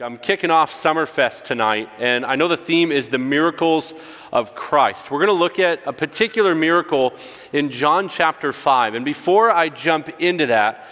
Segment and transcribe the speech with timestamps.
[0.00, 3.94] I'm kicking off Summerfest tonight, and I know the theme is the miracles
[4.32, 5.08] of Christ.
[5.08, 7.14] We're going to look at a particular miracle
[7.52, 8.94] in John chapter 5.
[8.96, 10.84] And before I jump into that,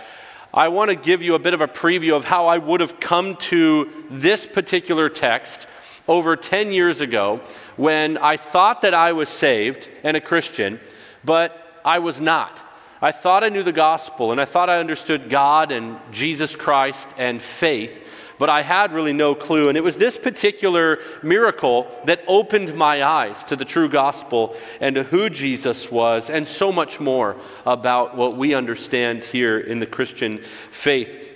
[0.55, 3.01] I want to give you a bit of a preview of how I would have
[3.01, 5.67] come to this particular text
[6.07, 7.41] over 10 years ago
[7.77, 10.79] when I thought that I was saved and a Christian,
[11.25, 12.63] but I was not.
[13.01, 17.09] I thought I knew the gospel and I thought I understood God and Jesus Christ
[17.19, 18.05] and faith
[18.39, 19.69] but I had really no clue.
[19.69, 24.95] And it was this particular miracle that opened my eyes to the true gospel and
[24.95, 29.87] to who Jesus was, and so much more about what we understand here in the
[29.87, 31.29] Christian faith.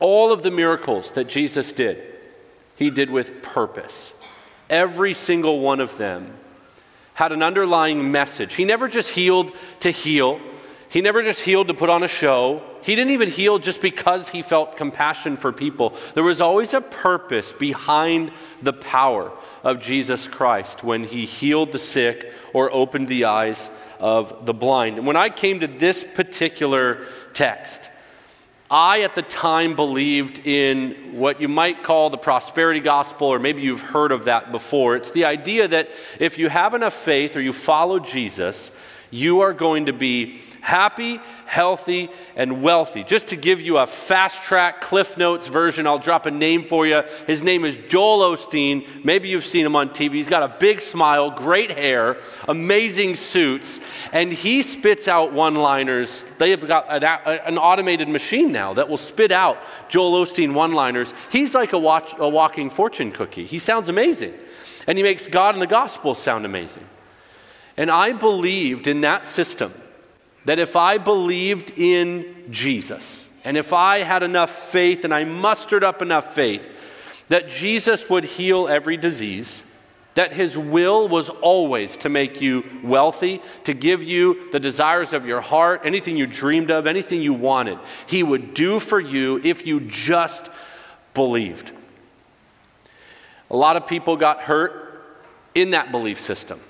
[0.00, 2.02] All of the miracles that Jesus did,
[2.76, 4.12] he did with purpose.
[4.68, 6.32] Every single one of them
[7.14, 8.54] had an underlying message.
[8.54, 10.40] He never just healed to heal.
[10.94, 12.62] He never just healed to put on a show.
[12.82, 15.96] He didn't even heal just because he felt compassion for people.
[16.14, 18.30] There was always a purpose behind
[18.62, 19.32] the power
[19.64, 24.98] of Jesus Christ when he healed the sick or opened the eyes of the blind.
[24.98, 27.90] And when I came to this particular text,
[28.70, 33.62] I at the time believed in what you might call the prosperity gospel, or maybe
[33.62, 34.94] you've heard of that before.
[34.94, 35.88] It's the idea that
[36.20, 38.70] if you have enough faith or you follow Jesus,
[39.14, 43.04] you are going to be happy, healthy, and wealthy.
[43.04, 46.86] Just to give you a fast track Cliff Notes version, I'll drop a name for
[46.86, 47.02] you.
[47.26, 49.04] His name is Joel Osteen.
[49.04, 50.14] Maybe you've seen him on TV.
[50.14, 52.16] He's got a big smile, great hair,
[52.48, 53.78] amazing suits,
[54.10, 56.24] and he spits out one liners.
[56.38, 59.58] They have got an, an, automated machine now that will spit out
[59.90, 61.12] Joel Osteen one liners.
[61.30, 63.44] He's like a, watch, a walking fortune cookie.
[63.44, 64.32] He sounds amazing.
[64.86, 66.86] And he makes God and the gospel sound amazing.
[67.76, 69.74] And I believed in that system
[70.44, 75.84] that if I believed in Jesus, and if I had enough faith and I mustered
[75.84, 76.62] up enough faith,
[77.28, 79.62] that Jesus would heal every disease,
[80.14, 85.26] that his will was always to make you wealthy, to give you the desires of
[85.26, 87.78] your heart, anything you dreamed of, anything you wanted.
[88.06, 90.48] He would do for you if you just
[91.14, 91.72] believed.
[93.50, 95.02] A lot of people got hurt
[95.54, 96.60] in that belief system.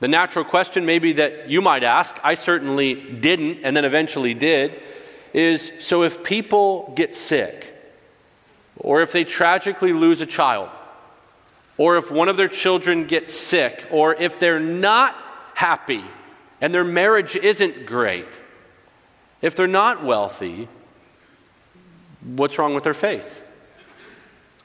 [0.00, 4.82] The natural question, maybe that you might ask, I certainly didn't and then eventually did,
[5.32, 7.74] is so if people get sick,
[8.76, 10.68] or if they tragically lose a child,
[11.78, 15.16] or if one of their children gets sick, or if they're not
[15.54, 16.04] happy
[16.60, 18.28] and their marriage isn't great,
[19.42, 20.68] if they're not wealthy,
[22.22, 23.42] what's wrong with their faith?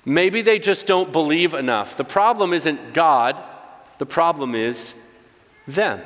[0.04, 1.96] Maybe they just don't believe enough.
[1.96, 3.42] The problem isn't God,
[3.98, 4.94] the problem is
[5.68, 6.02] them.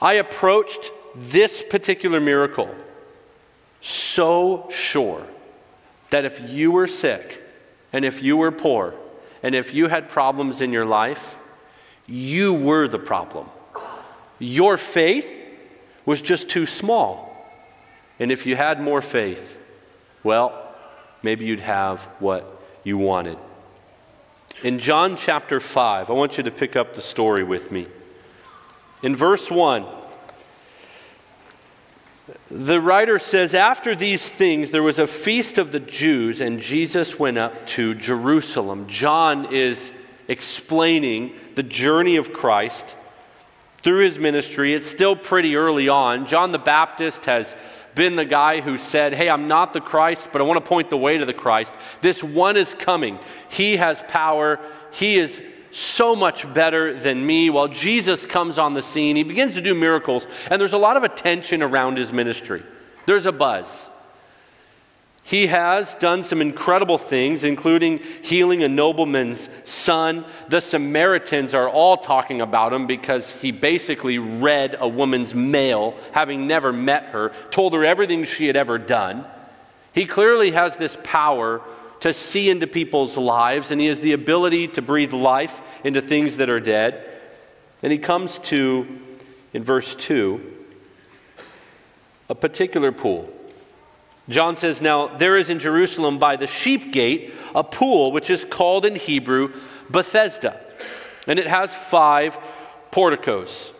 [0.00, 2.72] I approached this particular miracle
[3.80, 5.26] so sure
[6.10, 7.42] that if you were sick
[7.92, 8.94] and if you were poor
[9.42, 11.36] and if you had problems in your life,
[12.06, 13.48] you were the problem.
[14.38, 15.28] Your faith
[16.04, 17.26] was just too small.
[18.18, 19.56] And if you had more faith,
[20.22, 20.74] well,
[21.22, 23.38] maybe you'd have what you wanted.
[24.64, 27.86] In John chapter 5, I want you to pick up the story with me.
[29.02, 29.86] In verse 1,
[32.50, 37.18] the writer says, After these things, there was a feast of the Jews, and Jesus
[37.18, 38.86] went up to Jerusalem.
[38.88, 39.90] John is
[40.26, 42.96] explaining the journey of Christ
[43.82, 44.74] through his ministry.
[44.74, 46.26] It's still pretty early on.
[46.26, 47.54] John the Baptist has
[47.94, 50.90] been the guy who said, Hey, I'm not the Christ, but I want to point
[50.90, 51.72] the way to the Christ.
[52.00, 53.18] This one is coming.
[53.48, 54.58] He has power,
[54.90, 55.40] he is
[55.78, 57.50] so much better than me.
[57.50, 60.96] While Jesus comes on the scene, he begins to do miracles, and there's a lot
[60.96, 62.62] of attention around his ministry.
[63.06, 63.86] There's a buzz.
[65.22, 70.24] He has done some incredible things, including healing a nobleman's son.
[70.48, 76.46] The Samaritans are all talking about him because he basically read a woman's mail, having
[76.46, 79.26] never met her, told her everything she had ever done.
[79.92, 81.60] He clearly has this power
[82.00, 86.36] to see into people's lives, and he has the ability to breathe life into things
[86.36, 87.04] that are dead.
[87.82, 88.86] And he comes to,
[89.52, 90.40] in verse 2,
[92.28, 93.32] a particular pool.
[94.28, 98.44] John says, Now there is in Jerusalem by the sheep gate a pool which is
[98.44, 99.52] called in Hebrew
[99.90, 100.60] Bethesda,
[101.26, 102.38] and it has five
[102.90, 103.72] porticos.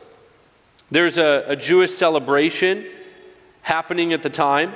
[0.90, 2.86] There's a, a Jewish celebration
[3.60, 4.72] happening at the time.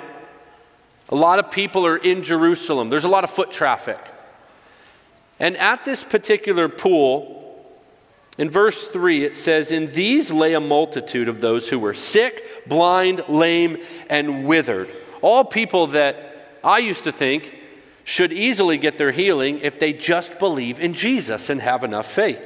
[1.12, 4.00] A lot of people are in Jerusalem, there's a lot of foot traffic.
[5.38, 7.38] And at this particular pool,
[8.38, 12.66] in verse 3, it says, In these lay a multitude of those who were sick,
[12.66, 14.88] blind, lame, and withered.
[15.20, 17.56] All people that I used to think
[18.04, 22.42] should easily get their healing if they just believe in Jesus and have enough faith.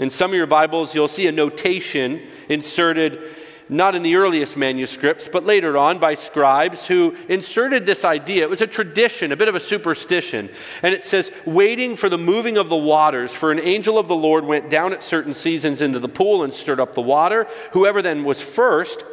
[0.00, 3.22] In some of your Bibles, you'll see a notation inserted
[3.70, 8.42] not in the earliest manuscripts, but later on by scribes who inserted this idea.
[8.42, 10.50] It was a tradition, a bit of a superstition.
[10.82, 14.16] And it says, waiting for the moving of the waters, for an angel of the
[14.16, 17.46] Lord went down at certain seasons into the pool and stirred up the water.
[17.72, 19.04] Whoever then was first,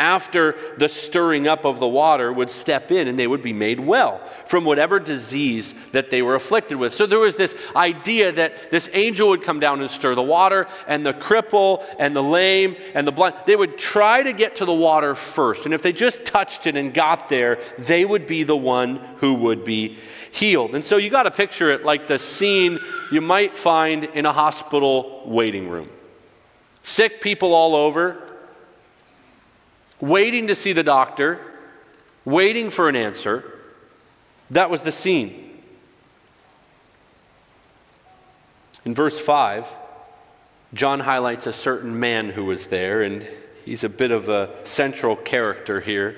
[0.00, 3.78] after the stirring up of the water, would step in and they would be made
[3.78, 6.94] well from whatever disease that they were afflicted with.
[6.94, 10.66] So there was this idea that this angel would come down and stir the water,
[10.88, 14.64] and the cripple and the lame and the blind, they would try to get to
[14.64, 15.66] the water first.
[15.66, 19.34] And if they just touched it and got there, they would be the one who
[19.34, 19.98] would be
[20.32, 20.74] healed.
[20.74, 22.78] And so you got to picture it like the scene
[23.12, 25.90] you might find in a hospital waiting room.
[26.82, 28.29] Sick people all over,
[30.00, 31.40] waiting to see the doctor,
[32.24, 33.44] waiting for an answer.
[34.50, 35.62] That was the scene.
[38.84, 39.66] In verse 5,
[40.72, 43.26] John highlights a certain man who was there, and
[43.64, 46.16] he's a bit of a central character here.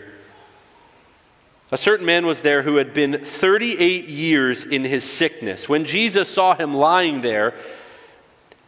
[1.73, 5.69] A certain man was there who had been 38 years in his sickness.
[5.69, 7.55] When Jesus saw him lying there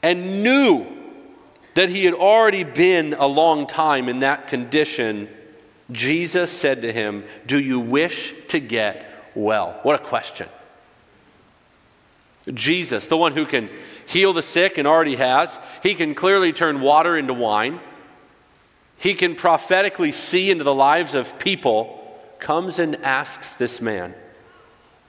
[0.03, 0.87] and knew
[1.75, 5.29] that he had already been a long time in that condition,
[5.91, 9.79] Jesus said to him, Do you wish to get well?
[9.83, 10.49] What a question.
[12.53, 13.71] Jesus, the one who can
[14.07, 17.81] heal the sick and already has, he can clearly turn water into wine.
[18.97, 22.01] He can prophetically see into the lives of people,
[22.39, 24.15] comes and asks this man,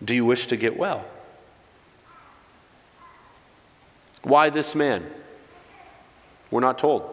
[0.04, 1.06] Do you wish to get well?
[4.24, 5.06] Why this man?
[6.56, 7.04] We're not told.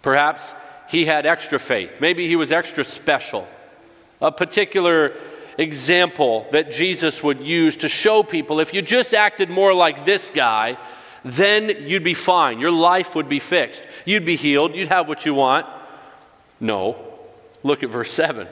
[0.00, 0.54] Perhaps
[0.88, 1.94] he had extra faith.
[2.00, 3.48] Maybe he was extra special.
[4.20, 5.12] A particular
[5.58, 10.30] example that Jesus would use to show people if you just acted more like this
[10.30, 10.78] guy,
[11.24, 12.60] then you'd be fine.
[12.60, 13.82] Your life would be fixed.
[14.04, 14.76] You'd be healed.
[14.76, 15.66] You'd have what you want.
[16.60, 16.96] No.
[17.64, 18.46] Look at verse 7.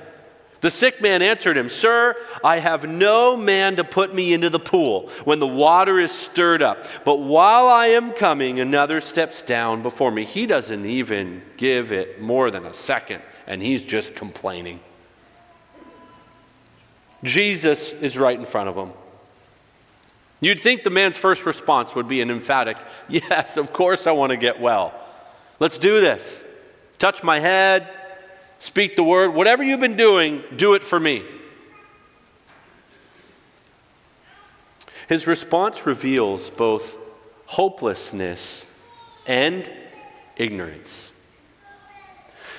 [0.64, 4.58] The sick man answered him, Sir, I have no man to put me into the
[4.58, 6.86] pool when the water is stirred up.
[7.04, 10.24] But while I am coming, another steps down before me.
[10.24, 14.80] He doesn't even give it more than a second, and he's just complaining.
[17.22, 18.92] Jesus is right in front of him.
[20.40, 22.78] You'd think the man's first response would be an emphatic,
[23.10, 24.94] Yes, of course I want to get well.
[25.60, 26.42] Let's do this.
[26.98, 27.86] Touch my head,
[28.64, 31.22] speak the word, whatever you've been doing, do it for me.
[35.06, 36.96] His response reveals both
[37.44, 38.64] hopelessness
[39.26, 39.70] and
[40.36, 41.10] ignorance.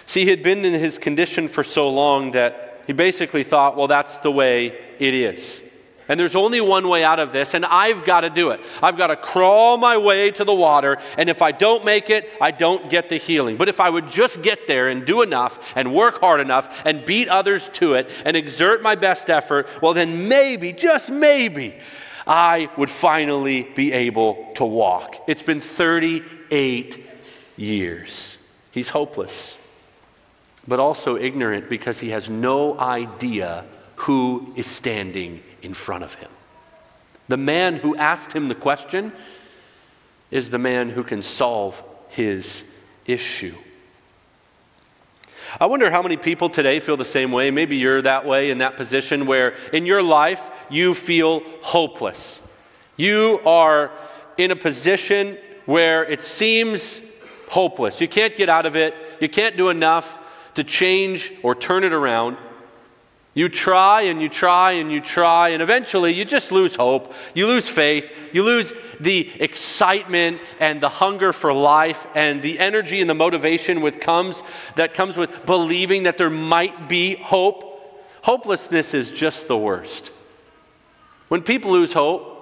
[0.05, 3.87] See, he had been in his condition for so long that he basically thought, well,
[3.87, 5.59] that's the way it is.
[6.07, 8.61] And there's only one way out of this, and I've got to do it.
[8.81, 12.29] I've got to crawl my way to the water, and if I don't make it,
[12.39, 13.57] I don't get the healing.
[13.57, 17.05] But if I would just get there and do enough, and work hard enough, and
[17.05, 21.75] beat others to it, and exert my best effort, well, then maybe, just maybe,
[22.27, 25.23] I would finally be able to walk.
[25.27, 27.03] It's been 38
[27.55, 28.37] years.
[28.71, 29.57] He's hopeless,
[30.67, 33.65] but also ignorant because he has no idea
[33.95, 36.29] who is standing in front of him.
[37.27, 39.11] The man who asked him the question
[40.31, 42.63] is the man who can solve his
[43.05, 43.55] issue.
[45.59, 47.51] I wonder how many people today feel the same way.
[47.51, 52.39] Maybe you're that way in that position where in your life you feel hopeless.
[52.97, 53.91] You are
[54.37, 57.01] in a position where it seems
[57.49, 58.01] hopeless.
[58.01, 60.19] You can't get out of it, you can't do enough
[60.55, 62.37] to change or turn it around.
[63.35, 67.13] You try and you try and you try, and eventually you just lose hope.
[67.33, 68.09] You lose faith.
[68.31, 73.81] You lose the excitement and the hunger for life and the energy and the motivation
[73.81, 74.41] with comes,
[74.77, 78.01] that comes with believing that there might be hope.
[78.21, 80.11] Hopelessness is just the worst.
[81.27, 82.34] When people lose hope,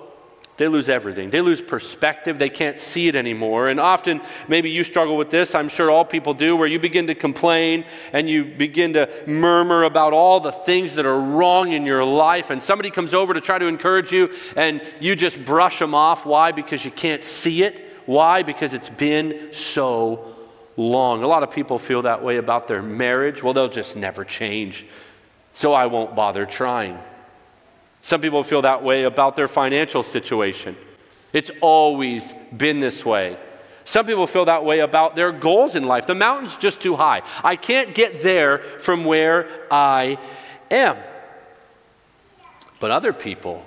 [0.58, 1.32] they lose everything.
[1.32, 2.38] They lose perspective.
[2.38, 3.70] They can't see it anymore.
[3.70, 5.56] And often, maybe you struggle with this.
[5.56, 9.84] I'm sure all people do, where you begin to complain and you begin to murmur
[9.84, 12.52] about all the things that are wrong in your life.
[12.52, 16.24] And somebody comes over to try to encourage you, and you just brush them off.
[16.26, 16.52] Why?
[16.52, 18.02] Because you can't see it.
[18.06, 18.44] Why?
[18.44, 20.36] Because it's been so
[20.78, 21.24] long.
[21.24, 23.42] A lot of people feel that way about their marriage.
[23.42, 24.86] Well, they'll just never change.
[25.54, 27.00] So I won't bother trying.
[28.04, 30.76] Some people feel that way about their financial situation.
[31.32, 33.38] It's always been this way.
[33.86, 36.06] Some people feel that way about their goals in life.
[36.06, 37.22] The mountain's just too high.
[37.44, 40.18] I can't get there from where I
[40.70, 40.98] am.
[42.82, 43.66] But other people,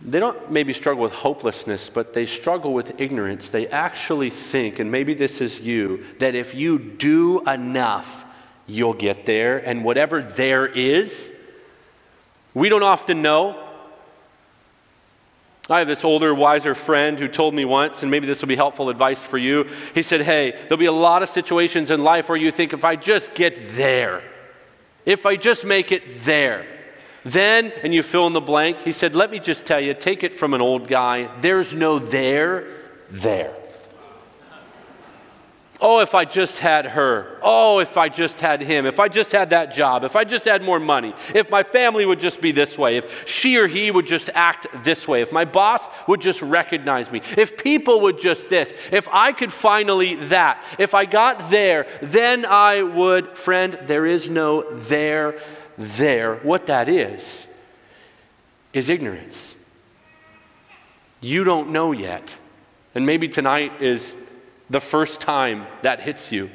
[0.00, 3.50] they don't maybe struggle with hopelessness, but they struggle with ignorance.
[3.50, 8.24] They actually think, and maybe this is you, that if you do enough,
[8.66, 9.58] you'll get there.
[9.58, 11.29] And whatever there is,
[12.54, 13.66] we don't often know.
[15.68, 18.56] I have this older, wiser friend who told me once, and maybe this will be
[18.56, 19.68] helpful advice for you.
[19.94, 22.84] He said, Hey, there'll be a lot of situations in life where you think, if
[22.84, 24.22] I just get there,
[25.06, 26.66] if I just make it there,
[27.24, 30.24] then, and you fill in the blank, he said, Let me just tell you, take
[30.24, 32.66] it from an old guy, there's no there,
[33.08, 33.54] there.
[35.82, 37.38] Oh, if I just had her.
[37.40, 38.84] Oh, if I just had him.
[38.84, 40.04] If I just had that job.
[40.04, 41.14] If I just had more money.
[41.34, 42.98] If my family would just be this way.
[42.98, 45.22] If she or he would just act this way.
[45.22, 47.22] If my boss would just recognize me.
[47.36, 48.74] If people would just this.
[48.92, 50.62] If I could finally that.
[50.78, 53.38] If I got there, then I would.
[53.38, 55.38] Friend, there is no there,
[55.78, 56.36] there.
[56.36, 57.46] What that is,
[58.74, 59.54] is ignorance.
[61.22, 62.36] You don't know yet.
[62.94, 64.14] And maybe tonight is
[64.70, 66.48] the first time that hits you.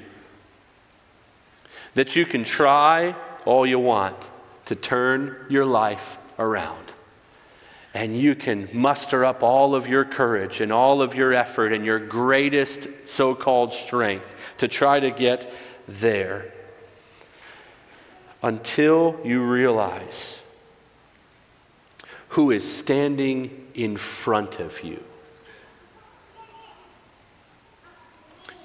[1.94, 4.30] That you can try all you want
[4.66, 6.94] to turn your life around.
[7.94, 11.86] And you can muster up all of your courage and all of your effort and
[11.86, 15.52] your greatest so called strength to try to get
[15.88, 16.52] there
[18.42, 20.42] until you realize
[22.30, 25.02] who is standing in front of you.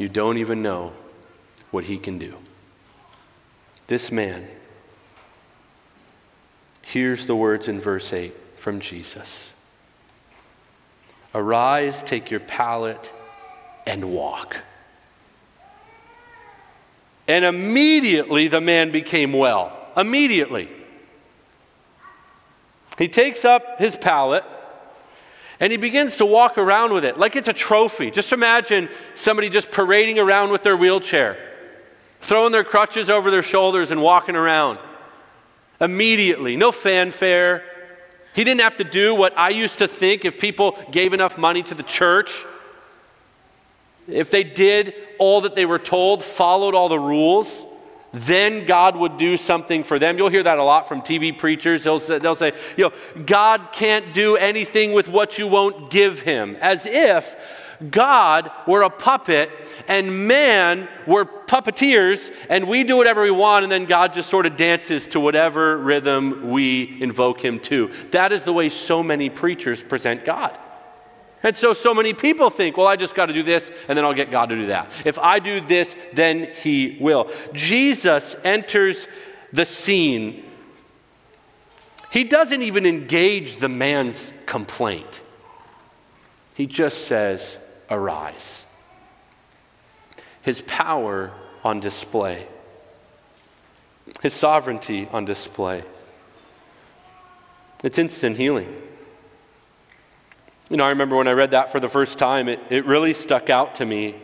[0.00, 0.94] You don't even know
[1.70, 2.34] what he can do.
[3.86, 4.48] This man
[6.80, 9.52] hears the words in verse 8 from Jesus
[11.34, 13.12] Arise, take your pallet,
[13.86, 14.56] and walk.
[17.28, 19.76] And immediately the man became well.
[19.98, 20.70] Immediately.
[22.96, 24.44] He takes up his pallet
[25.60, 28.10] and he begins to walk around with it like it's a trophy.
[28.10, 31.36] Just imagine somebody just parading around with their wheelchair,
[32.22, 34.78] throwing their crutches over their shoulders and walking around.
[35.80, 37.62] Immediately, no fanfare.
[38.34, 41.62] He didn't have to do what I used to think if people gave enough money
[41.64, 42.44] to the church.
[44.08, 47.64] If they did all that they were told, followed all the rules,
[48.12, 50.18] then God would do something for them.
[50.18, 51.84] You'll hear that a lot from TV preachers.
[51.84, 56.20] They'll say, they'll say, you know, God can't do anything with what you won't give
[56.20, 57.36] him, as if
[57.90, 59.50] God were a puppet
[59.88, 64.44] and man were puppeteers and we do whatever we want and then God just sort
[64.44, 67.90] of dances to whatever rhythm we invoke him to.
[68.10, 70.58] That is the way so many preachers present God.
[71.42, 74.04] And so, so many people think, well, I just got to do this and then
[74.04, 74.90] I'll get God to do that.
[75.04, 77.30] If I do this, then He will.
[77.52, 79.08] Jesus enters
[79.52, 80.44] the scene.
[82.10, 85.20] He doesn't even engage the man's complaint,
[86.54, 87.56] he just says,
[87.88, 88.64] Arise.
[90.42, 91.32] His power
[91.62, 92.46] on display,
[94.22, 95.84] his sovereignty on display.
[97.84, 98.74] It's instant healing.
[100.70, 103.12] You know, I remember when I read that for the first time, it, it really
[103.12, 104.14] stuck out to me.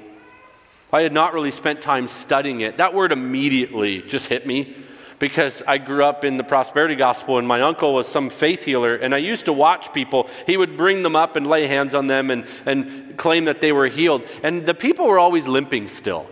[0.93, 2.76] I had not really spent time studying it.
[2.76, 4.76] That word immediately just hit me
[5.19, 8.95] because I grew up in the prosperity gospel and my uncle was some faith healer.
[8.95, 10.31] And I used to watch people.
[10.47, 13.73] He would bring them up and lay hands on them and, and claim that they
[13.73, 14.23] were healed.
[14.45, 16.29] And the people were always limping still.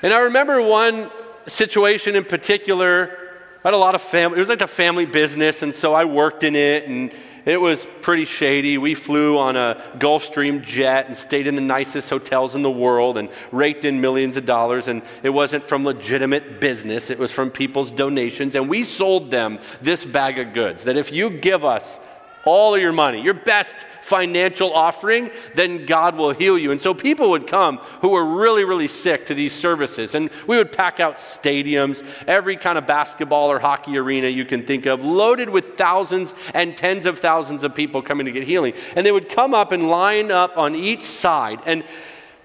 [0.00, 1.10] and I remember one
[1.46, 3.25] situation in particular
[3.66, 4.36] I had a lot of family.
[4.36, 7.10] It was like a family business, and so I worked in it, and
[7.44, 8.78] it was pretty shady.
[8.78, 13.18] We flew on a Gulfstream jet and stayed in the nicest hotels in the world
[13.18, 14.86] and raked in millions of dollars.
[14.86, 18.54] And it wasn't from legitimate business, it was from people's donations.
[18.54, 21.98] And we sold them this bag of goods that if you give us
[22.46, 26.70] all of your money, your best financial offering, then God will heal you.
[26.70, 30.14] And so people would come who were really, really sick to these services.
[30.14, 34.64] And we would pack out stadiums, every kind of basketball or hockey arena you can
[34.64, 38.74] think of, loaded with thousands and tens of thousands of people coming to get healing.
[38.94, 41.60] And they would come up and line up on each side.
[41.66, 41.84] And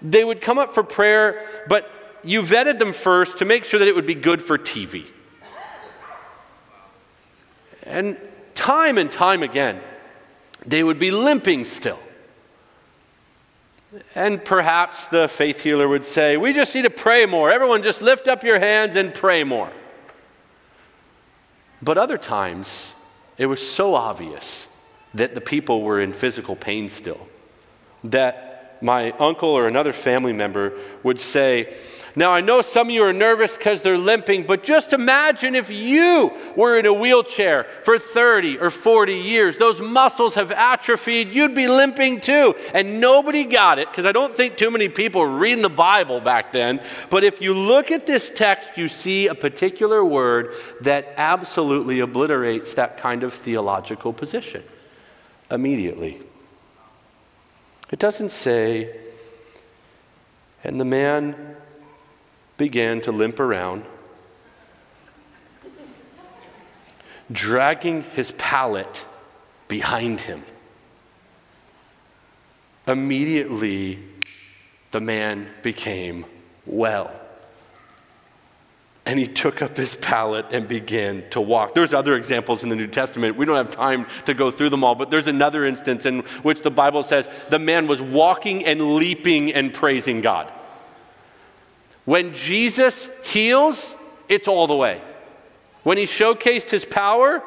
[0.02, 1.90] they would come up for prayer, but
[2.24, 5.06] you vetted them first to make sure that it would be good for TV.
[7.84, 8.18] And
[8.56, 9.82] time and time again,
[10.66, 12.00] they would be limping still.
[14.16, 17.52] And perhaps the faith healer would say, We just need to pray more.
[17.52, 19.72] Everyone, just lift up your hands and pray more.
[21.82, 22.94] But other times,
[23.38, 24.68] it was so obvious
[25.14, 27.28] that the people were in physical pain still
[28.04, 31.76] that my uncle or another family member would say,
[32.16, 35.70] now, I know some of you are nervous because they're limping, but just imagine if
[35.70, 39.58] you were in a wheelchair for 30 or 40 years.
[39.58, 41.30] Those muscles have atrophied.
[41.30, 42.54] You'd be limping too.
[42.74, 46.20] And nobody got it because I don't think too many people were reading the Bible
[46.20, 46.82] back then.
[47.10, 52.74] But if you look at this text, you see a particular word that absolutely obliterates
[52.74, 54.64] that kind of theological position
[55.50, 56.20] immediately.
[57.90, 58.98] It doesn't say,
[60.64, 61.51] and the man
[62.62, 63.84] began to limp around,
[67.32, 69.04] dragging his pallet
[69.68, 70.44] behind him.
[72.86, 73.98] Immediately,
[74.92, 76.24] the man became
[76.68, 77.12] well.
[79.08, 81.74] And he took up his pallet and began to walk.
[81.74, 83.38] There's other examples in the New Testament.
[83.38, 86.62] We don't have time to go through them all, but there's another instance in which
[86.62, 90.54] the Bible says the man was walking and leaping and praising God.
[92.06, 93.94] When Jesus heals,
[94.28, 95.02] it's all the way.
[95.84, 97.44] When he showcased his power,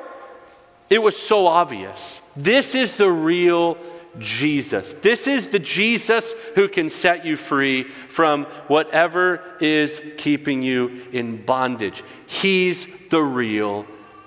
[0.90, 2.20] it was so obvious.
[2.36, 3.78] This is the real
[4.18, 4.94] Jesus.
[4.94, 11.44] This is the Jesus who can set you free from whatever is keeping you in
[11.44, 12.04] bondage.
[12.26, 13.86] He's the real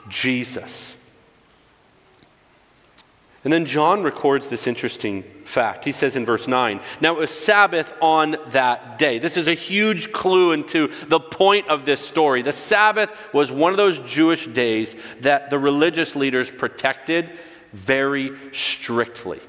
[0.09, 0.95] Jesus.
[3.43, 5.85] And then John records this interesting fact.
[5.85, 9.19] He says in verse 9, Now it was Sabbath on that day.
[9.19, 12.41] This is a huge clue into the point of this story.
[12.41, 17.29] The Sabbath was one of those Jewish days that the religious leaders protected
[17.73, 19.41] very strictly.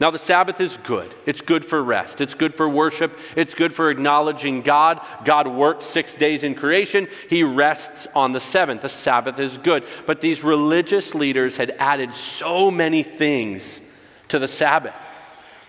[0.00, 1.14] Now, the Sabbath is good.
[1.24, 2.20] It's good for rest.
[2.20, 3.16] It's good for worship.
[3.36, 5.00] It's good for acknowledging God.
[5.24, 7.06] God worked six days in creation.
[7.30, 8.82] He rests on the seventh.
[8.82, 9.86] The Sabbath is good.
[10.04, 13.80] But these religious leaders had added so many things
[14.28, 14.96] to the Sabbath.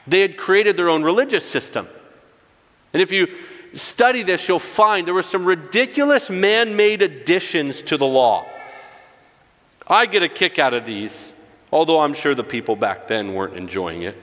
[0.07, 1.87] They had created their own religious system.
[2.93, 3.27] And if you
[3.73, 8.45] study this, you'll find there were some ridiculous man made additions to the law.
[9.87, 11.33] I get a kick out of these
[11.75, 14.15] although I'm sure the people back then weren't enjoying it.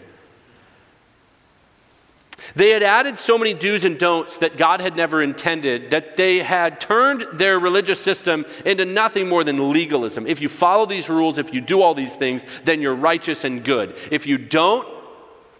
[2.56, 6.38] They had added so many do's and don'ts that God had never intended that they
[6.38, 10.26] had turned their religious system into nothing more than legalism.
[10.26, 13.62] If you follow these rules, if you do all these things, then you're righteous and
[13.62, 13.96] good.
[14.10, 14.88] If you don't,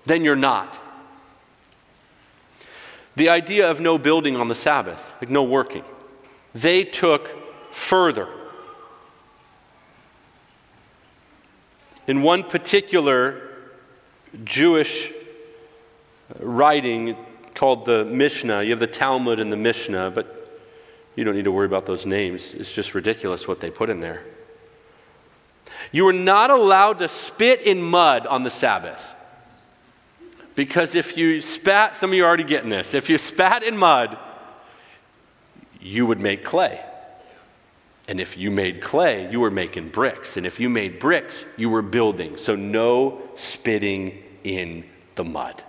[0.07, 0.81] then you're not.
[3.15, 5.85] The idea of no building on the Sabbath, like no working,
[6.55, 7.29] they took
[7.73, 8.29] further.
[12.07, 13.49] In one particular
[14.45, 15.13] Jewish
[16.41, 17.17] writing
[17.55, 20.61] called the Mishnah, you have the Talmud and the Mishnah, but
[21.15, 22.55] you don't need to worry about those names.
[22.55, 24.23] It's just ridiculous what they put in there.
[25.91, 29.15] You are not allowed to spit in mud on the Sabbath.
[30.55, 33.77] Because if you spat, some of you are already getting this, if you spat in
[33.77, 34.19] mud,
[35.81, 36.81] you would make clay.
[38.09, 40.37] And if you made clay, you were making bricks.
[40.37, 42.37] And if you made bricks, you were building.
[42.37, 44.85] So no spitting in
[45.15, 45.63] the mud.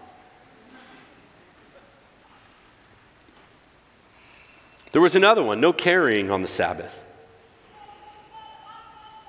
[4.92, 7.03] There was another one no carrying on the Sabbath.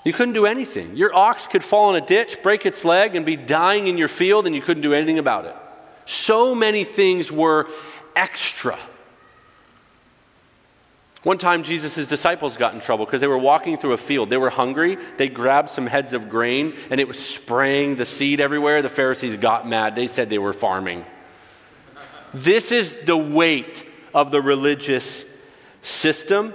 [0.04, 0.96] You couldn't do anything.
[0.96, 4.08] Your ox could fall in a ditch, break its leg, and be dying in your
[4.08, 5.56] field, and you couldn't do anything about it.
[6.04, 7.68] So many things were
[8.14, 8.78] extra.
[11.22, 14.28] One time, Jesus' disciples got in trouble because they were walking through a field.
[14.28, 14.98] They were hungry.
[15.16, 18.82] They grabbed some heads of grain and it was spraying the seed everywhere.
[18.82, 19.96] The Pharisees got mad.
[19.96, 21.02] They said they were farming.
[22.34, 25.24] This is the weight of the religious
[25.80, 26.52] system.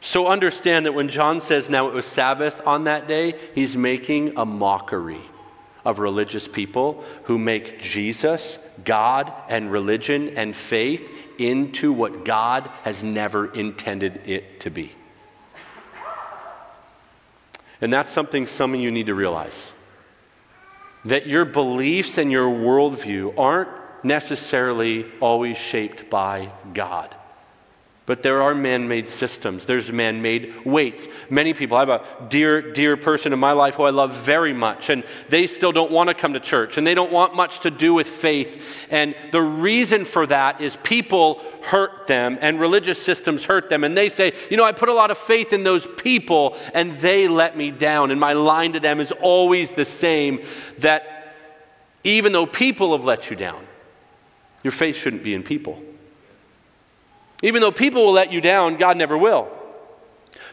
[0.00, 4.38] So understand that when John says now it was Sabbath on that day, he's making
[4.38, 5.20] a mockery
[5.84, 13.02] of religious people who make Jesus, God, and religion and faith into what God has
[13.02, 14.92] never intended it to be.
[17.80, 19.70] And that's something some of you need to realize.
[21.06, 23.70] That your beliefs and your worldview aren't
[24.02, 27.14] necessarily always shaped by God.
[28.06, 31.06] But there are man made systems, there's man made weights.
[31.28, 34.52] Many people, I have a dear, dear person in my life who I love very
[34.52, 37.60] much, and they still don't want to come to church, and they don't want much
[37.60, 38.64] to do with faith.
[38.90, 43.84] And the reason for that is people hurt them, and religious systems hurt them.
[43.84, 46.98] And they say, You know, I put a lot of faith in those people, and
[46.98, 48.10] they let me down.
[48.10, 50.42] And my line to them is always the same
[50.78, 51.36] that
[52.02, 53.66] even though people have let you down,
[54.64, 55.80] your faith shouldn't be in people.
[57.42, 59.48] Even though people will let you down, God never will.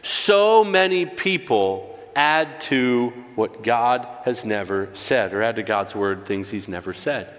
[0.02, 6.26] So many people add to what God has never said, or add to God's word
[6.26, 7.32] things He's never said.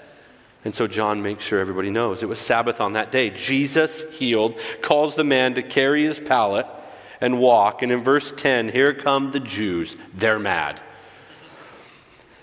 [0.65, 2.21] And so John makes sure everybody knows.
[2.21, 3.29] It was Sabbath on that day.
[3.29, 6.65] Jesus healed, calls the man to carry his pallet
[7.21, 7.81] and walk.
[7.81, 9.95] And in verse 10, here come the Jews.
[10.13, 10.81] They're mad.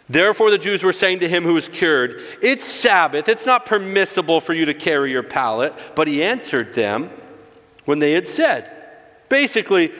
[0.08, 3.28] Therefore, the Jews were saying to him who was cured, It's Sabbath.
[3.28, 5.74] It's not permissible for you to carry your pallet.
[5.96, 7.10] But he answered them
[7.84, 8.70] when they had said,
[9.28, 9.92] basically,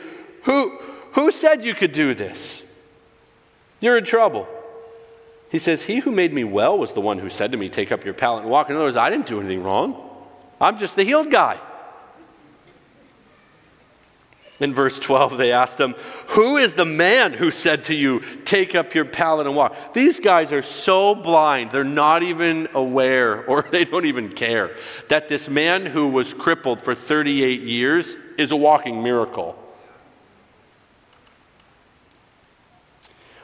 [0.43, 0.77] who,
[1.13, 2.63] who said you could do this?
[3.79, 4.47] You're in trouble.
[5.49, 7.91] He says, He who made me well was the one who said to me, Take
[7.91, 8.69] up your pallet and walk.
[8.69, 10.03] In other words, I didn't do anything wrong.
[10.59, 11.59] I'm just the healed guy.
[14.59, 15.93] In verse 12, they asked him,
[16.29, 19.93] Who is the man who said to you, Take up your pallet and walk?
[19.93, 24.75] These guys are so blind, they're not even aware, or they don't even care,
[25.09, 29.63] that this man who was crippled for 38 years is a walking miracle.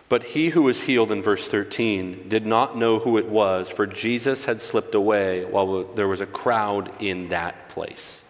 [0.10, 3.86] But he who was healed in verse 13 did not know who it was, for
[3.86, 8.23] Jesus had slipped away while there was a crowd in that place.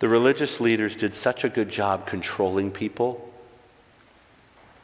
[0.00, 3.30] The religious leaders did such a good job controlling people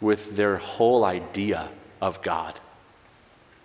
[0.00, 1.70] with their whole idea
[2.02, 2.60] of God,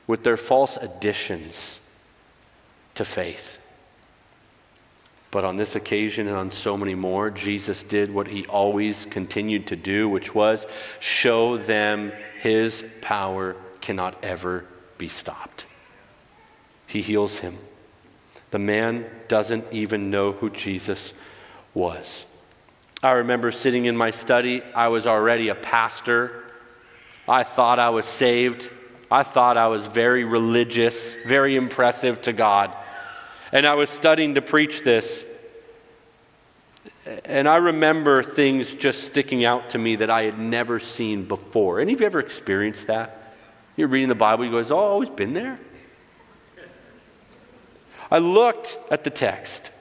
[0.08, 1.80] with their false additions
[2.96, 3.58] to faith.
[5.30, 9.68] But on this occasion and on so many more, Jesus did what he always continued
[9.68, 10.66] to do, which was
[11.02, 14.66] show them his power cannot ever
[14.98, 15.66] be stopped.
[16.88, 17.58] He heals him.
[18.52, 21.14] The man doesn't even know who Jesus
[21.74, 22.26] was.
[23.04, 26.44] I remember sitting in my study, I was already a pastor.
[27.28, 28.70] I thought I was saved.
[29.10, 32.76] I thought I was very religious, very impressive to God.
[33.52, 35.26] And I was studying to preach this.
[37.26, 41.80] And I remember things just sticking out to me that I had never seen before.
[41.80, 43.36] Any of you ever experienced that?
[43.76, 45.60] You're reading the Bible, you go, Oh, I've always been there?
[48.12, 49.72] I looked at the text.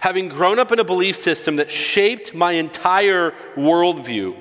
[0.00, 4.36] Having grown up in a belief system that shaped my entire worldview,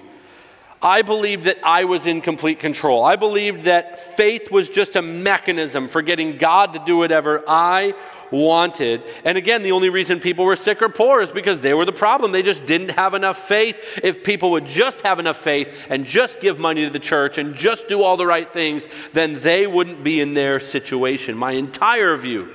[0.82, 3.04] I believed that I was in complete control.
[3.04, 7.96] I believed that faith was just a mechanism for getting God to do whatever I
[8.32, 9.04] wanted.
[9.26, 11.92] And again, the only reason people were sick or poor is because they were the
[11.92, 12.32] problem.
[12.32, 14.00] They just didn't have enough faith.
[14.02, 17.56] If people would just have enough faith and just give money to the church and
[17.56, 21.36] just do all the right things, then they wouldn't be in their situation.
[21.36, 22.54] My entire view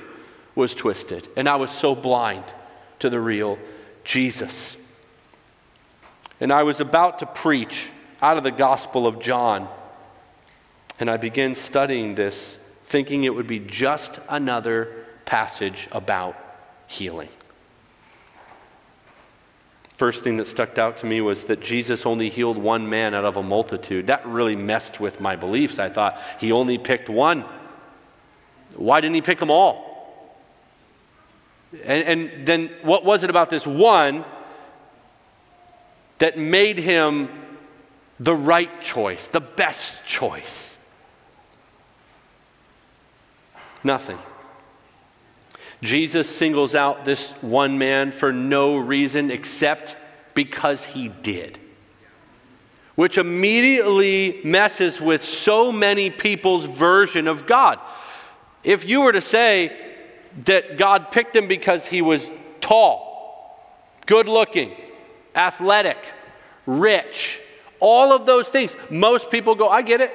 [0.55, 2.54] was twisted, and I was so blind
[2.99, 3.57] to the real
[4.03, 4.77] Jesus.
[6.39, 7.89] And I was about to preach
[8.21, 9.67] out of the Gospel of John.
[10.99, 16.35] And I began studying this, thinking it would be just another passage about
[16.87, 17.29] healing.
[19.93, 23.23] First thing that stuck out to me was that Jesus only healed one man out
[23.23, 24.07] of a multitude.
[24.07, 25.79] That really messed with my beliefs.
[25.79, 27.45] I thought he only picked one.
[28.75, 29.94] Why didn't he pick them all?
[31.83, 34.25] And, and then what was it about this one
[36.17, 37.29] that made him
[38.19, 40.75] the right choice, the best choice?
[43.83, 44.17] Nothing.
[45.81, 49.95] Jesus singles out this one man for no reason except
[50.33, 51.59] because he did.
[52.95, 57.79] Which immediately messes with so many people's version of God.
[58.63, 59.84] If you were to say,
[60.43, 63.59] that God picked him because he was tall,
[64.05, 64.73] good looking,
[65.33, 65.97] athletic,
[66.65, 67.39] rich,
[67.79, 68.75] all of those things.
[68.89, 70.11] Most people go, I get it.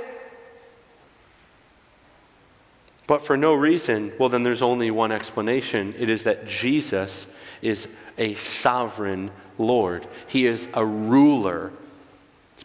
[3.06, 5.94] But for no reason, well, then there's only one explanation.
[5.98, 7.26] It is that Jesus
[7.60, 11.72] is a sovereign Lord, He is a ruler.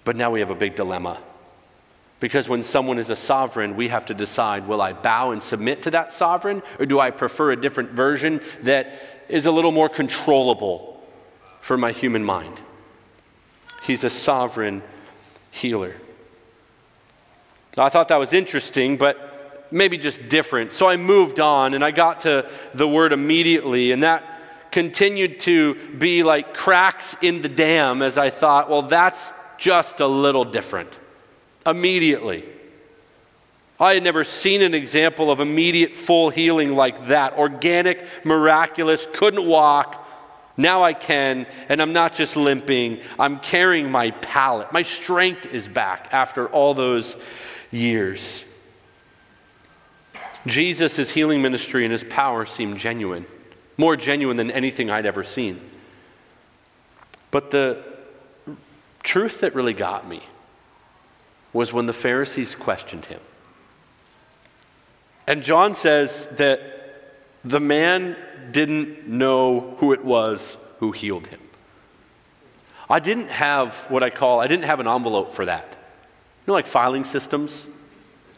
[0.04, 1.20] But now we have a big dilemma.
[2.26, 5.84] Because when someone is a sovereign, we have to decide will I bow and submit
[5.84, 9.90] to that sovereign, or do I prefer a different version that is a little more
[9.90, 11.04] controllable
[11.62, 12.60] for my human mind?
[13.84, 14.82] He's a sovereign
[15.52, 15.98] healer.
[17.78, 20.74] I thought that was interesting, but maybe just different.
[20.74, 24.24] So I moved on and I got to the word immediately, and that
[24.72, 30.08] continued to be like cracks in the dam as I thought, well, that's just a
[30.08, 30.98] little different
[31.66, 32.46] immediately.
[33.80, 37.34] I had never seen an example of immediate full healing like that.
[37.34, 40.02] Organic, miraculous, couldn't walk.
[40.58, 44.72] Now I can, and I'm not just limping, I'm carrying my pallet.
[44.72, 47.18] My strength is back after all those
[47.72, 48.46] years.
[50.46, 53.26] Jesus' healing ministry and his power seemed genuine,
[53.78, 55.60] more genuine than anything I'd ever seen.
[57.32, 57.84] But the
[59.04, 60.26] truth that really got me
[61.56, 63.22] was when the Pharisees questioned him.
[65.26, 66.60] And John says that
[67.46, 68.18] the man
[68.52, 71.40] didn't know who it was who healed him.
[72.90, 75.66] I didn't have what I call, I didn't have an envelope for that.
[75.72, 77.66] You know, like filing systems?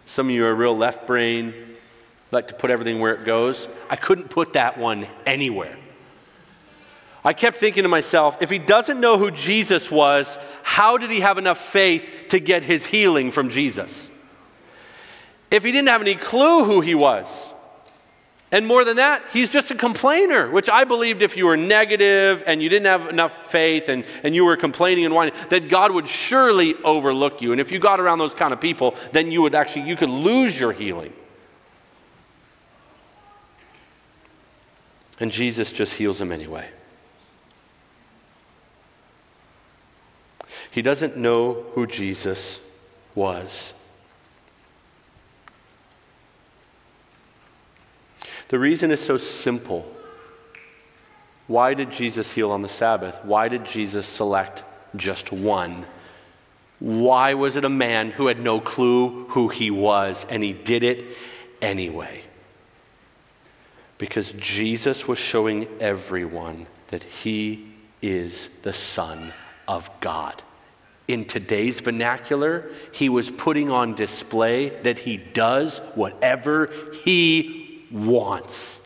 [0.06, 1.56] Some of you are real left brain,
[2.32, 3.68] like to put everything where it goes.
[3.90, 5.76] I couldn't put that one anywhere.
[7.28, 11.20] I kept thinking to myself, if he doesn't know who Jesus was, how did he
[11.20, 14.10] have enough faith to get his healing from Jesus?
[15.52, 17.52] If he didn't have any clue who he was,
[18.50, 22.46] and more than that, he's just a complainer, which I believed if you were negative
[22.48, 25.92] and you didn't have enough faith and, and you were complaining and whining, that God
[25.92, 27.52] would surely overlook you.
[27.52, 30.08] And if you got around those kind of people, then you would actually, you could
[30.08, 31.12] lose your healing.
[35.20, 36.70] And Jesus just heals him anyway.
[40.72, 42.60] He doesn't know who Jesus
[43.16, 43.74] was.
[48.50, 49.86] The reason is so simple.
[51.48, 53.18] Why did Jesus heal on the Sabbath?
[53.24, 54.64] Why did Jesus select
[54.96, 55.86] just one?
[56.80, 60.84] Why was it a man who had no clue who he was and he did
[60.84, 61.06] it
[61.62, 62.24] anyway?
[63.98, 69.34] Because Jesus was showing everyone that he is the Son
[69.68, 70.44] of God.
[71.08, 76.70] In today's vernacular, he was putting on display that he does whatever
[77.04, 78.82] he wants.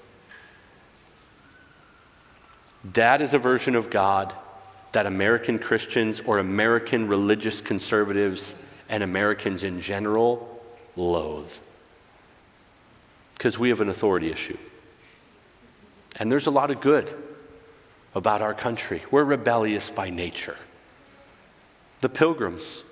[2.94, 4.34] That is a version of God
[4.92, 8.56] that American Christians or American religious conservatives
[8.90, 10.62] and Americans in general
[10.96, 11.52] loathe.
[13.34, 14.58] Because we have an authority issue.
[16.18, 17.16] And there's a lot of good
[18.14, 19.02] about our country.
[19.10, 20.58] We're rebellious by nature.
[22.02, 22.84] The pilgrims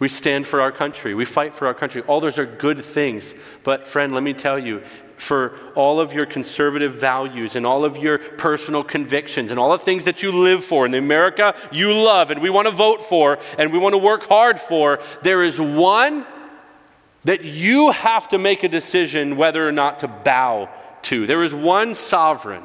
[0.00, 1.14] we stand for our country.
[1.14, 2.00] We fight for our country.
[2.02, 3.34] All those are good things.
[3.62, 4.82] But, friend, let me tell you,
[5.18, 9.84] for all of your conservative values and all of your personal convictions and all the
[9.84, 13.02] things that you live for in the America you love and we want to vote
[13.02, 16.24] for and we want to work hard for, there is one
[17.24, 20.70] that you have to make a decision whether or not to bow
[21.02, 21.26] to.
[21.26, 22.62] There is one sovereign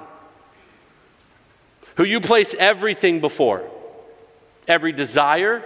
[1.95, 3.69] who you place everything before
[4.67, 5.63] every desire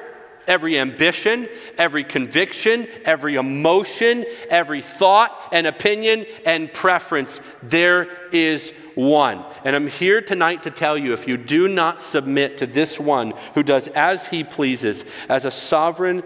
[0.49, 7.39] every ambition, every conviction, every emotion, every thought and opinion and preference.
[7.61, 9.45] There is one.
[9.63, 13.33] And I'm here tonight to tell you if you do not submit to this one
[13.53, 16.23] who does as he pleases, as a sovereign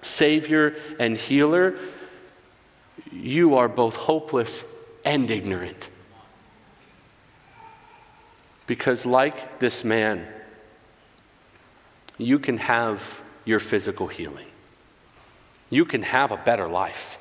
[0.00, 1.76] Savior and healer,
[3.12, 4.64] you are both hopeless
[5.04, 5.90] and ignorant.
[8.66, 10.26] Because, like this man,
[12.18, 14.46] you can have your physical healing.
[15.70, 17.18] You can have a better life.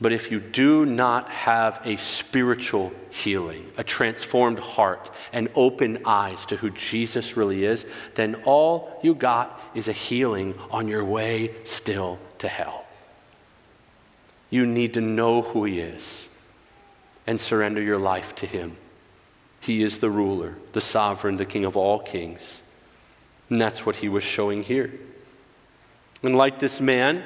[0.00, 6.44] But if you do not have a spiritual healing, a transformed heart, and open eyes
[6.46, 11.54] to who Jesus really is, then all you got is a healing on your way
[11.64, 12.84] still to hell.
[14.50, 16.26] You need to know who He is
[17.26, 18.76] and surrender your life to Him.
[19.60, 22.60] He is the ruler, the sovereign, the King of all kings.
[23.50, 24.92] And that's what he was showing here.
[26.22, 27.22] And like this man,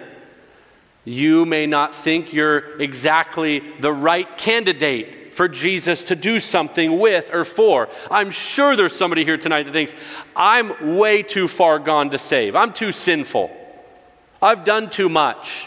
[1.05, 7.33] you may not think you're exactly the right candidate for Jesus to do something with
[7.33, 7.89] or for.
[8.11, 9.95] I'm sure there's somebody here tonight that thinks,
[10.37, 12.55] I'm way too far gone to save.
[12.55, 13.51] I'm too sinful.
[14.43, 15.67] I've done too much.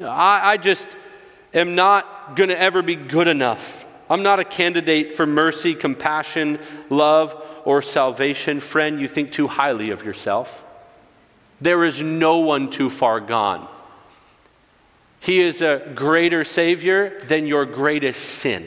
[0.00, 0.88] I, I just
[1.52, 3.77] am not going to ever be good enough.
[4.10, 8.60] I'm not a candidate for mercy, compassion, love, or salvation.
[8.60, 10.64] Friend, you think too highly of yourself.
[11.60, 13.68] There is no one too far gone.
[15.20, 18.66] He is a greater Savior than your greatest sin.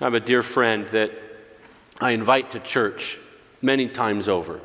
[0.00, 1.12] I have a dear friend that
[2.00, 3.18] I invite to church
[3.62, 4.60] many times over.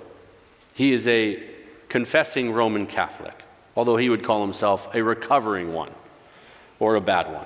[0.74, 1.44] He is a
[1.88, 3.44] confessing Roman Catholic,
[3.76, 5.92] although he would call himself a recovering one
[6.80, 7.46] or a bad one.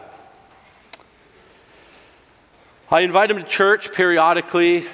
[2.92, 4.88] I invite him to church periodically,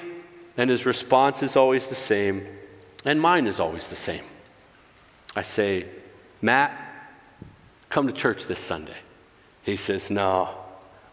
[0.56, 2.46] and his response is always the same,
[3.04, 4.24] and mine is always the same.
[5.36, 5.86] I say,
[6.42, 6.72] Matt,
[7.88, 8.96] come to church this Sunday.
[9.62, 10.50] He says, No,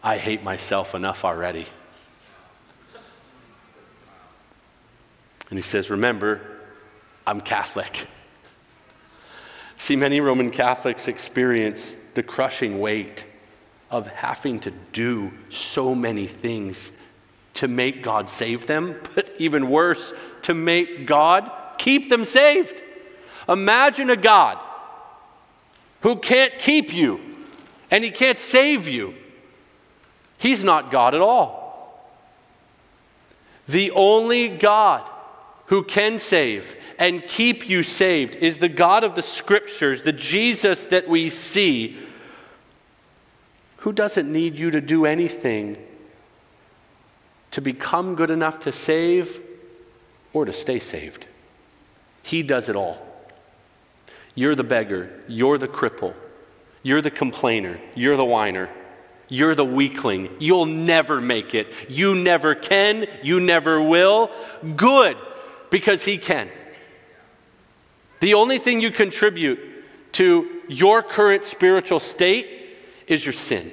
[0.02, 1.66] I hate myself enough already.
[5.50, 6.40] And he says, Remember,
[7.26, 8.06] I'm Catholic.
[9.76, 13.24] See, many Roman Catholics experience the crushing weight
[13.90, 16.92] of having to do so many things
[17.54, 22.80] to make God save them, but even worse, to make God keep them saved.
[23.48, 24.58] Imagine a God
[26.02, 27.20] who can't keep you
[27.90, 29.14] and he can't save you.
[30.38, 31.58] He's not God at all.
[33.66, 35.10] The only God
[35.66, 40.86] who can save and keep you saved is the God of the scriptures, the Jesus
[40.86, 41.96] that we see,
[43.78, 45.76] who doesn't need you to do anything
[47.50, 49.40] to become good enough to save
[50.32, 51.26] or to stay saved.
[52.22, 52.98] He does it all.
[54.34, 56.14] You're the beggar, you're the cripple,
[56.82, 58.68] you're the complainer, you're the whiner.
[59.30, 60.30] You're the weakling.
[60.38, 61.66] You'll never make it.
[61.88, 63.06] You never can.
[63.22, 64.30] You never will.
[64.74, 65.18] Good,
[65.70, 66.48] because He can.
[68.20, 69.60] The only thing you contribute
[70.12, 72.57] to your current spiritual state
[73.08, 73.72] is your sin.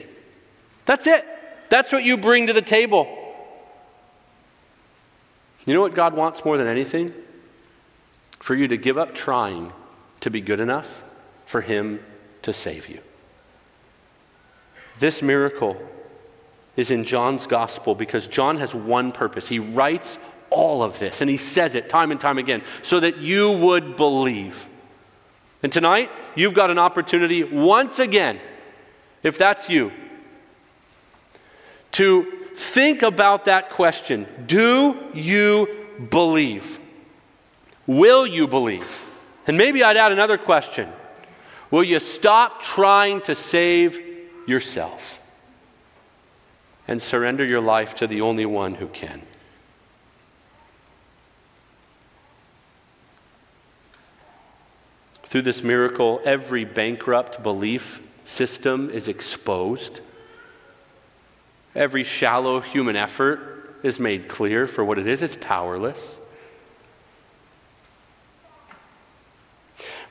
[0.85, 1.25] That's it.
[1.69, 3.07] That's what you bring to the table.
[5.65, 7.13] You know what God wants more than anything?
[8.39, 9.73] For you to give up trying
[10.21, 11.01] to be good enough
[11.45, 12.03] for Him
[12.43, 12.99] to save you.
[14.99, 15.81] This miracle
[16.75, 19.47] is in John's gospel because John has one purpose.
[19.47, 20.17] He writes
[20.49, 23.95] all of this and he says it time and time again so that you would
[23.95, 24.67] believe.
[25.63, 28.39] And tonight, you've got an opportunity once again,
[29.25, 29.91] if that's you,
[31.91, 35.67] to think about that question Do you
[36.09, 36.79] believe?
[37.85, 39.01] Will you believe?
[39.47, 40.89] And maybe I'd add another question
[41.69, 43.99] Will you stop trying to save
[44.47, 45.19] yourself
[46.87, 49.21] and surrender your life to the only one who can.
[55.23, 60.01] Through this miracle, every bankrupt belief system is exposed.
[61.75, 66.17] Every shallow human effort is made clear for what it is it's powerless.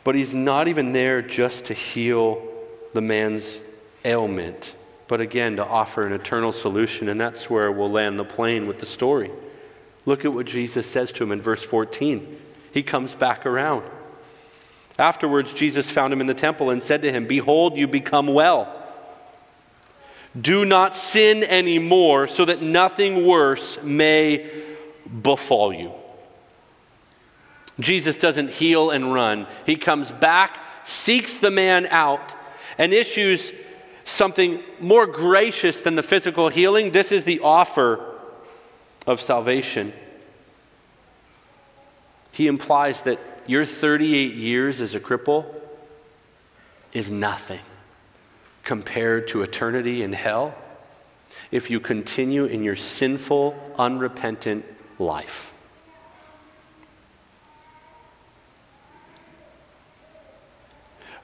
[0.05, 2.46] But he's not even there just to heal
[2.92, 3.59] the man's
[4.05, 4.74] ailment,
[5.09, 7.09] but again, to offer an eternal solution.
[7.09, 9.31] And that's where we'll land the plane with the story.
[10.07, 12.40] Look at what Jesus says to him in verse 14.
[12.72, 13.85] He comes back around.
[14.98, 18.72] Afterwards, Jesus found him in the temple and said to him, Behold, you become well.
[20.40, 24.50] Do not sin anymore, so that nothing worse may
[25.22, 25.92] befall you.
[27.80, 29.46] Jesus doesn't heal and run.
[29.66, 32.35] He comes back, seeks the man out,
[32.78, 33.52] and issues
[34.04, 36.90] something more gracious than the physical healing.
[36.92, 38.14] This is the offer
[39.07, 39.92] of salvation.
[42.33, 45.46] He implies that your 38 years as a cripple
[46.92, 47.61] is nothing
[48.62, 50.54] compared to eternity in hell
[51.50, 54.64] if you continue in your sinful, unrepentant
[54.98, 55.52] life.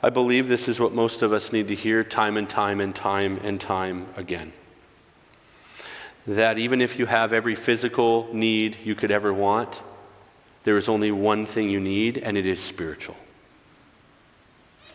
[0.02, 2.94] I believe this is what most of us need to hear time and time and
[2.94, 4.52] time and time again.
[6.26, 9.82] That even if you have every physical need you could ever want,
[10.64, 13.16] there is only one thing you need, and it is spiritual.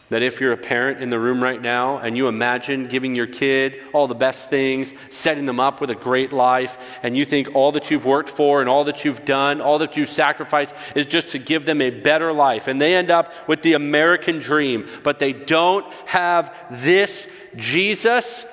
[0.10, 3.26] That if you're a parent in the room right now and you imagine giving your
[3.26, 7.56] kid all the best things, setting them up with a great life, and you think
[7.56, 11.08] all that you've worked for and all that you've done, all that you've sacrificed is
[11.08, 14.88] just to give them a better life, and they end up with the American dream,
[15.02, 18.46] but they don't have this Jesus,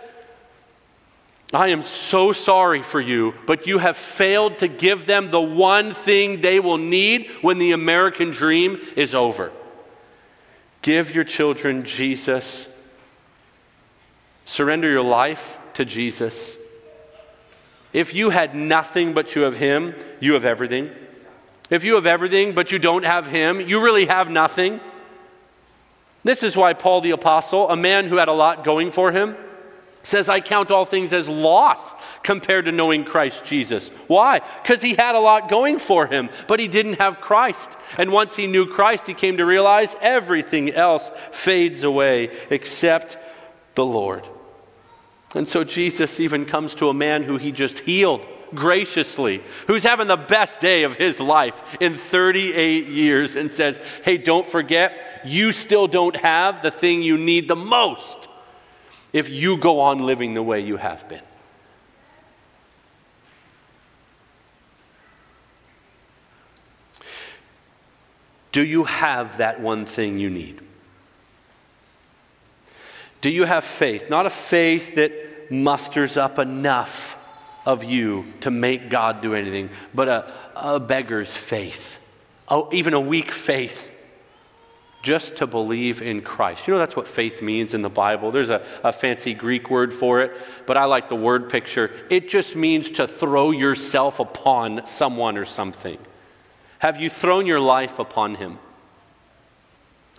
[1.52, 5.92] I am so sorry for you, but you have failed to give them the one
[5.92, 9.52] thing they will need when the American dream is over.
[10.80, 12.68] Give your children Jesus.
[14.46, 16.56] Surrender your life to Jesus.
[17.92, 20.90] If you had nothing but you have Him, you have everything.
[21.68, 24.80] If you have everything but you don't have Him, you really have nothing.
[26.24, 29.36] This is why Paul the Apostle, a man who had a lot going for him,
[30.02, 33.88] says, I count all things as loss compared to knowing Christ Jesus.
[34.06, 34.40] Why?
[34.62, 37.76] Because he had a lot going for him, but he didn't have Christ.
[37.96, 43.18] And once he knew Christ, he came to realize everything else fades away except
[43.74, 44.26] the Lord.
[45.34, 50.08] And so Jesus even comes to a man who he just healed graciously, who's having
[50.08, 55.52] the best day of his life in 38 years, and says, Hey, don't forget, you
[55.52, 58.21] still don't have the thing you need the most
[59.12, 61.20] if you go on living the way you have been.
[68.52, 70.60] Do you have that one thing you need?
[73.22, 74.10] Do you have faith?
[74.10, 77.16] Not a faith that musters up enough
[77.64, 81.98] of you to make God do anything, but a, a beggar's faith,
[82.48, 83.91] oh, even a weak faith
[85.02, 86.66] just to believe in Christ.
[86.66, 88.30] You know, that's what faith means in the Bible.
[88.30, 90.32] There's a, a, fancy Greek word for it,
[90.64, 91.90] but I like the word picture.
[92.08, 95.98] It just means to throw yourself upon someone or something.
[96.78, 98.58] Have you thrown your life upon Him?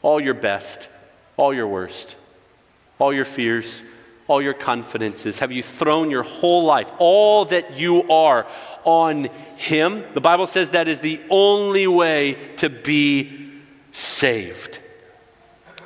[0.01, 0.89] All your best,
[1.38, 2.17] all your worst,
[2.99, 3.81] all your fears,
[4.27, 5.39] all your confidences?
[5.39, 8.45] Have you thrown your whole life, all that you are,
[8.84, 10.03] on Him?
[10.13, 13.43] The Bible says that is the only way to be
[13.93, 14.79] saved.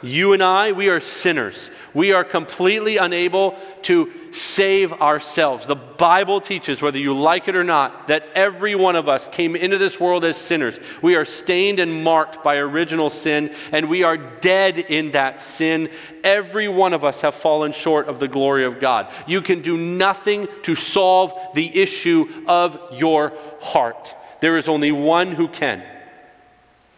[0.03, 1.71] You and I, we are sinners.
[1.93, 5.65] We are completely unable to save ourselves.
[5.65, 9.55] The Bible teaches, whether you like it or not, that every one of us came
[9.55, 10.79] into this world as sinners.
[11.01, 15.89] We are stained and marked by original sin, and we are dead in that sin.
[16.23, 19.11] Every one of us have fallen short of the glory of God.
[19.25, 24.15] You can do nothing to solve the issue of your heart.
[24.41, 25.83] There is only one who can.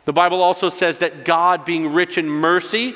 [0.09, 2.95] The Bible also says that God, being rich in mercy,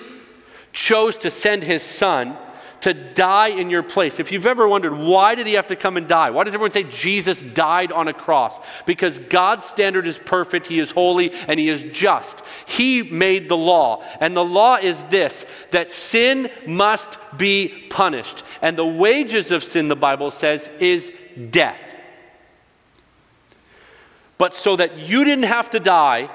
[0.72, 2.36] chose to send his son
[2.82, 4.20] to die in your place.
[4.20, 6.32] If you've ever wondered, why did he have to come and die?
[6.32, 8.57] Why does everyone say Jesus died on a cross?
[8.88, 12.41] Because God's standard is perfect, he is holy, and he is just.
[12.66, 14.03] He made the law.
[14.20, 18.43] And the law is this that sin must be punished.
[18.59, 21.11] And the wages of sin, the Bible says, is
[21.51, 21.93] death.
[24.39, 26.32] But so that you didn't have to die,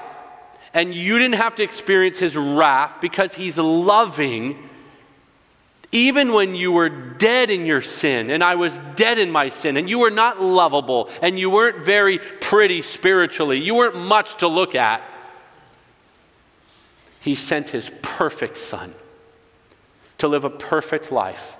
[0.73, 4.69] and you didn't have to experience his wrath because he's loving.
[5.91, 9.75] Even when you were dead in your sin, and I was dead in my sin,
[9.75, 14.47] and you were not lovable, and you weren't very pretty spiritually, you weren't much to
[14.47, 15.01] look at,
[17.21, 18.93] he sent his perfect son
[20.19, 21.55] to live a perfect life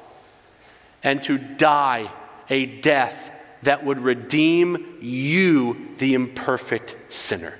[1.01, 2.11] and to die
[2.49, 3.31] a death
[3.63, 7.55] that would redeem you, the imperfect sinner.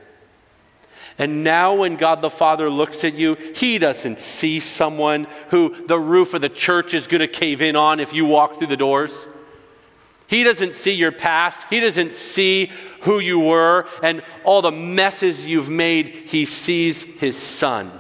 [1.20, 5.99] And now, when God the Father looks at you, He doesn't see someone who the
[5.99, 8.78] roof of the church is going to cave in on if you walk through the
[8.78, 9.28] doors.
[10.28, 11.59] He doesn't see your past.
[11.70, 16.07] He doesn't see who you were and all the messes you've made.
[16.28, 17.91] He sees His Son.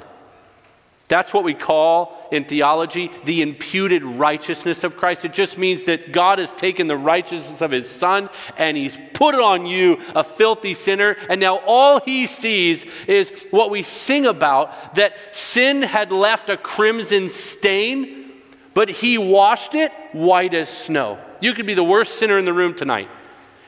[1.09, 5.25] That's what we call in theology the imputed righteousness of Christ.
[5.25, 9.33] It just means that God has taken the righteousness of his son and he's put
[9.33, 14.27] it on you, a filthy sinner, and now all he sees is what we sing
[14.27, 18.31] about that sin had left a crimson stain,
[18.75, 21.17] but he washed it white as snow.
[21.41, 23.09] You could be the worst sinner in the room tonight.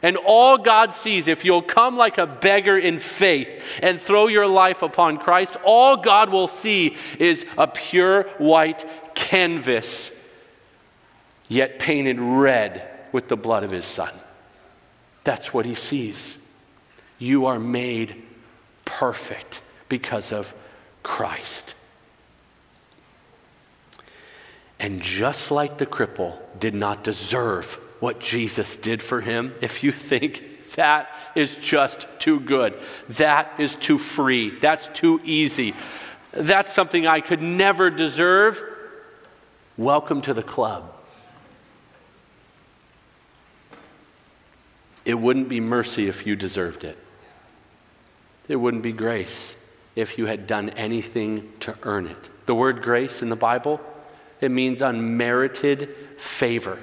[0.03, 4.47] And all God sees, if you'll come like a beggar in faith and throw your
[4.47, 10.11] life upon Christ, all God will see is a pure white canvas,
[11.47, 14.13] yet painted red with the blood of his son.
[15.23, 16.35] That's what he sees.
[17.19, 18.23] You are made
[18.85, 20.53] perfect because of
[21.03, 21.75] Christ.
[24.79, 29.91] And just like the cripple did not deserve what Jesus did for him, if you
[29.91, 30.43] think
[30.75, 32.73] that is just too good,
[33.09, 35.75] that is too free, that's too easy,
[36.33, 38.61] that's something I could never deserve,
[39.77, 40.91] welcome to the club.
[45.05, 46.97] It wouldn't be mercy if you deserved it.
[48.47, 49.55] It wouldn't be grace
[49.95, 52.29] if you had done anything to earn it.
[52.47, 53.79] The word grace in the Bible,
[54.41, 56.79] it means unmerited favor.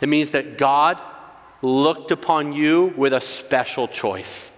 [0.00, 1.00] It means that God
[1.62, 4.50] looked upon you with a special choice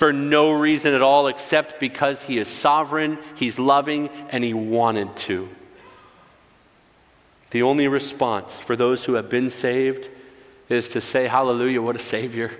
[0.00, 5.14] for no reason at all except because He is sovereign, He's loving, and He wanted
[5.18, 5.48] to.
[7.50, 10.08] The only response for those who have been saved
[10.70, 12.50] is to say, Hallelujah, what a Savior.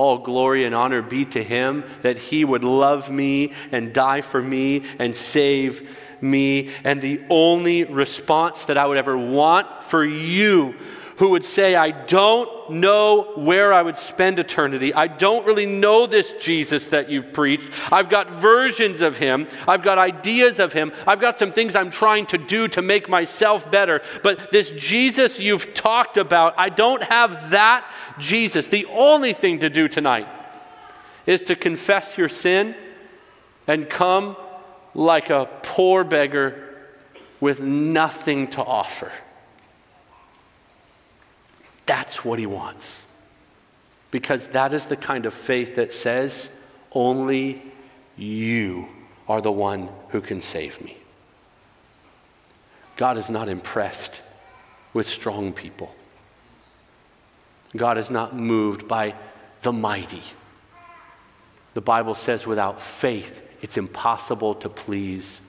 [0.00, 4.40] All glory and honor be to Him that He would love me and die for
[4.40, 6.70] me and save me.
[6.84, 10.74] And the only response that I would ever want for you
[11.20, 14.94] who would say, I don't know where I would spend eternity.
[14.94, 17.70] I don't really know this Jesus that you've preached.
[17.92, 19.46] I've got versions of him.
[19.68, 20.94] I've got ideas of him.
[21.06, 24.00] I've got some things I'm trying to do to make myself better.
[24.22, 27.84] But this Jesus you've talked about, I don't have that
[28.18, 28.68] Jesus.
[28.68, 30.26] The only thing to do tonight
[31.26, 32.74] is to confess your sin
[33.66, 34.38] and come
[34.94, 36.78] like a poor beggar
[37.40, 39.12] with nothing to offer.
[41.90, 43.02] That's what he wants.
[44.12, 46.48] Because that is the kind of faith that says,
[46.92, 47.60] only
[48.16, 48.86] you
[49.26, 50.96] are the one who can save me.
[52.94, 54.20] God is not impressed
[54.94, 55.92] with strong people.
[57.76, 59.16] God is not moved by
[59.62, 60.22] the mighty.
[61.74, 65.40] The Bible says, without faith, it's impossible to please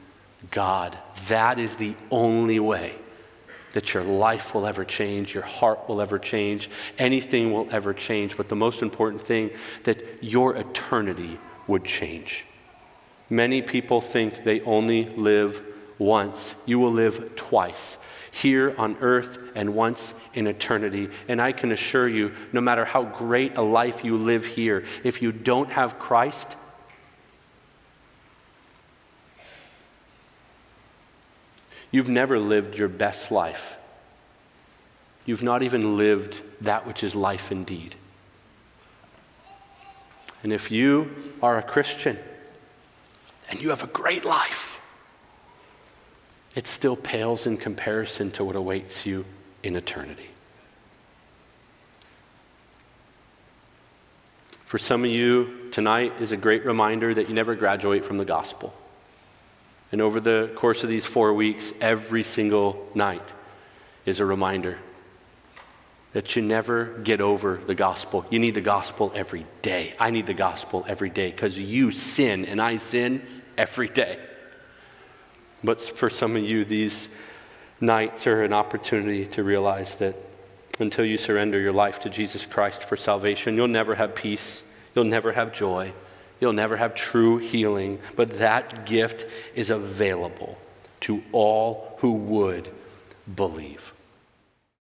[0.49, 0.97] God.
[1.27, 2.95] That is the only way
[3.73, 8.37] that your life will ever change, your heart will ever change, anything will ever change.
[8.37, 9.51] But the most important thing,
[9.83, 12.45] that your eternity would change.
[13.29, 15.61] Many people think they only live
[15.97, 16.55] once.
[16.65, 17.97] You will live twice
[18.31, 21.09] here on earth and once in eternity.
[21.27, 25.21] And I can assure you, no matter how great a life you live here, if
[25.21, 26.55] you don't have Christ,
[31.91, 33.75] You've never lived your best life.
[35.25, 37.95] You've not even lived that which is life indeed.
[40.43, 42.17] And if you are a Christian
[43.49, 44.79] and you have a great life,
[46.55, 49.25] it still pales in comparison to what awaits you
[49.63, 50.27] in eternity.
[54.65, 58.25] For some of you, tonight is a great reminder that you never graduate from the
[58.25, 58.73] gospel.
[59.91, 63.33] And over the course of these four weeks, every single night
[64.05, 64.77] is a reminder
[66.13, 68.25] that you never get over the gospel.
[68.29, 69.93] You need the gospel every day.
[69.99, 73.21] I need the gospel every day because you sin and I sin
[73.57, 74.19] every day.
[75.63, 77.07] But for some of you, these
[77.79, 80.15] nights are an opportunity to realize that
[80.79, 84.63] until you surrender your life to Jesus Christ for salvation, you'll never have peace,
[84.95, 85.93] you'll never have joy,
[86.41, 90.57] You'll never have true healing, but that gift is available
[91.01, 92.69] to all who would
[93.35, 93.90] believe.